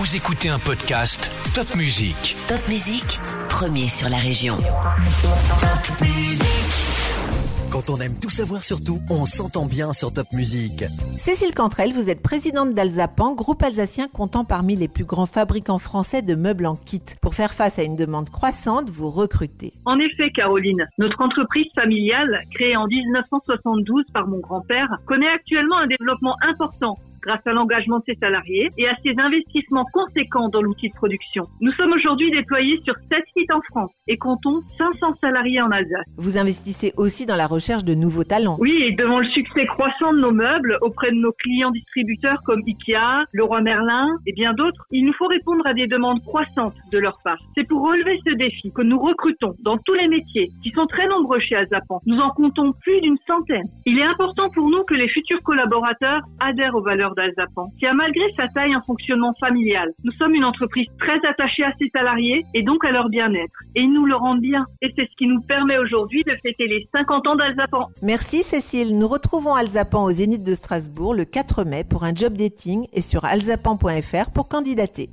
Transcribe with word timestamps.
Vous 0.00 0.16
écoutez 0.16 0.48
un 0.48 0.58
podcast 0.58 1.30
Top 1.54 1.76
Music. 1.76 2.34
Top 2.48 2.66
Musique, 2.70 3.20
premier 3.50 3.86
sur 3.86 4.08
la 4.08 4.16
région. 4.16 4.54
Quand 7.70 7.90
on 7.90 8.00
aime 8.00 8.18
tout 8.18 8.30
savoir 8.30 8.64
sur 8.64 8.80
tout, 8.80 8.96
on 9.10 9.26
s'entend 9.26 9.66
bien 9.66 9.92
sur 9.92 10.10
Top 10.10 10.28
Music. 10.32 10.86
Cécile 11.18 11.54
Cantrel, 11.54 11.92
vous 11.92 12.08
êtes 12.08 12.22
présidente 12.22 12.72
d'Alzapan, 12.72 13.34
groupe 13.34 13.62
alsacien 13.62 14.08
comptant 14.08 14.46
parmi 14.46 14.74
les 14.74 14.88
plus 14.88 15.04
grands 15.04 15.26
fabricants 15.26 15.78
français 15.78 16.22
de 16.22 16.34
meubles 16.34 16.64
en 16.64 16.76
kit. 16.76 17.02
Pour 17.20 17.34
faire 17.34 17.52
face 17.52 17.78
à 17.78 17.82
une 17.82 17.96
demande 17.96 18.30
croissante, 18.30 18.88
vous 18.88 19.10
recrutez. 19.10 19.74
En 19.84 19.98
effet, 19.98 20.30
Caroline, 20.30 20.88
notre 20.96 21.20
entreprise 21.20 21.68
familiale, 21.74 22.44
créée 22.54 22.74
en 22.74 22.86
1972 22.86 24.06
par 24.14 24.26
mon 24.28 24.38
grand-père, 24.38 24.88
connaît 25.04 25.28
actuellement 25.28 25.76
un 25.76 25.88
développement 25.88 26.36
important 26.48 26.96
grâce 27.22 27.46
à 27.46 27.52
l'engagement 27.52 27.98
de 27.98 28.04
ses 28.06 28.14
salariés 28.14 28.68
et 28.78 28.88
à 28.88 28.94
ses 29.04 29.14
investissements 29.18 29.86
conséquents 29.92 30.48
dans 30.48 30.62
l'outil 30.62 30.88
de 30.88 30.94
production. 30.94 31.44
Nous 31.60 31.72
sommes 31.72 31.92
aujourd'hui 31.92 32.30
déployés 32.30 32.80
sur 32.84 32.94
7 33.10 33.22
sites 33.36 33.52
en 33.52 33.60
France 33.70 33.92
et 34.08 34.16
comptons 34.16 34.60
500 34.78 35.14
salariés 35.20 35.60
en 35.60 35.70
Alsace. 35.70 36.06
Vous 36.16 36.38
investissez 36.38 36.92
aussi 36.96 37.26
dans 37.26 37.36
la 37.36 37.46
recherche 37.46 37.84
de 37.84 37.94
nouveaux 37.94 38.24
talents. 38.24 38.56
Oui, 38.60 38.82
et 38.82 38.92
devant 38.92 39.20
le 39.20 39.28
succès 39.28 39.66
croissant 39.66 40.12
de 40.12 40.20
nos 40.20 40.32
meubles 40.32 40.78
auprès 40.80 41.10
de 41.10 41.16
nos 41.16 41.32
clients 41.32 41.70
distributeurs 41.70 42.40
comme 42.44 42.60
Ikea, 42.66 43.24
Leroy 43.32 43.60
Merlin 43.60 44.08
et 44.26 44.32
bien 44.32 44.52
d'autres, 44.54 44.86
il 44.90 45.04
nous 45.04 45.12
faut 45.12 45.26
répondre 45.26 45.66
à 45.66 45.74
des 45.74 45.86
demandes 45.86 46.22
croissantes 46.22 46.74
de 46.92 46.98
leur 46.98 47.18
part. 47.24 47.38
C'est 47.54 47.68
pour 47.68 47.82
relever 47.82 48.18
ce 48.26 48.34
défi 48.34 48.72
que 48.72 48.82
nous 48.82 48.98
recrutons 48.98 49.54
dans 49.62 49.78
tous 49.78 49.94
les 49.94 50.08
métiers, 50.08 50.50
qui 50.62 50.70
sont 50.70 50.86
très 50.86 51.06
nombreux 51.06 51.40
chez 51.40 51.56
Azapan. 51.56 52.00
Nous 52.06 52.18
en 52.18 52.30
comptons 52.30 52.72
plus 52.72 53.00
d'une 53.00 53.18
centaine. 53.26 53.66
Il 53.86 53.98
est 53.98 54.04
important 54.04 54.48
pour 54.50 54.68
nous 54.68 54.82
que 54.84 54.94
les 54.94 55.08
futurs 55.08 55.42
collaborateurs 55.42 56.22
adhèrent 56.40 56.74
aux 56.74 56.82
valeurs 56.82 57.09
d'Alzapan, 57.14 57.70
qui 57.78 57.86
a 57.86 57.94
malgré 57.94 58.24
sa 58.36 58.48
taille 58.48 58.74
un 58.74 58.82
fonctionnement 58.82 59.34
familial. 59.38 59.92
Nous 60.04 60.12
sommes 60.12 60.34
une 60.34 60.44
entreprise 60.44 60.86
très 60.98 61.18
attachée 61.26 61.64
à 61.64 61.72
ses 61.78 61.90
salariés 61.94 62.44
et 62.54 62.62
donc 62.62 62.84
à 62.84 62.90
leur 62.90 63.08
bien-être. 63.08 63.52
Et 63.74 63.80
ils 63.82 63.92
nous 63.92 64.06
le 64.06 64.16
rendent 64.16 64.40
bien. 64.40 64.64
Et 64.82 64.92
c'est 64.96 65.06
ce 65.06 65.16
qui 65.16 65.26
nous 65.26 65.40
permet 65.40 65.78
aujourd'hui 65.78 66.22
de 66.24 66.32
fêter 66.42 66.66
les 66.66 66.88
50 66.94 67.26
ans 67.26 67.36
d'Alzapan. 67.36 67.88
Merci 68.02 68.42
Cécile. 68.42 68.98
Nous 68.98 69.08
retrouvons 69.08 69.54
Alzapan 69.54 70.04
au 70.04 70.10
Zénith 70.10 70.42
de 70.42 70.54
Strasbourg 70.54 71.14
le 71.14 71.24
4 71.24 71.64
mai 71.64 71.84
pour 71.84 72.04
un 72.04 72.14
job 72.14 72.34
dating 72.34 72.86
et 72.92 73.02
sur 73.02 73.24
alzapan.fr 73.24 74.30
pour 74.32 74.48
candidater. 74.48 75.10